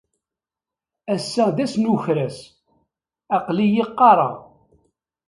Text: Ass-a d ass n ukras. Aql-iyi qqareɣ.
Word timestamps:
Ass-a 1.13 1.45
d 1.55 1.57
ass 1.63 1.73
n 1.77 1.89
ukras. 1.93 2.37
Aql-iyi 3.35 3.85
qqareɣ. 3.89 4.33